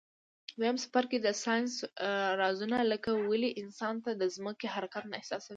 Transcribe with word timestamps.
دویم 0.59 0.77
څپرکی 0.83 1.17
د 1.21 1.27
ساینس 1.43 1.73
رازونه 2.41 2.77
لکه 2.91 3.09
ولي 3.29 3.51
انسان 3.63 3.93
د 4.21 4.23
ځمکي 4.35 4.67
حرکت 4.75 5.03
نه 5.11 5.15
احساسوي. 5.19 5.49